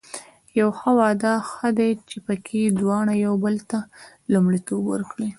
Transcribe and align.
یو 0.59 0.69
ښه 0.77 0.91
واده 0.99 1.31
هغه 1.47 1.69
دی 1.79 1.91
چې 2.09 2.17
پکې 2.25 2.61
دواړه 2.79 3.13
یو 3.25 3.33
بل 3.43 3.55
ته 3.69 3.79
لومړیتوب 4.31 4.81
ورکړي. 4.87 5.27